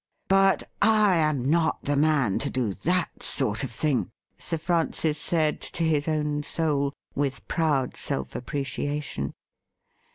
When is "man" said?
1.95-2.39